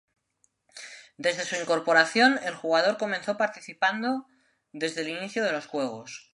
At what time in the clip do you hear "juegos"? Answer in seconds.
5.67-6.27